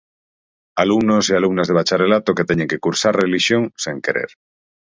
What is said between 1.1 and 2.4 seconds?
e alumnas de bacharelato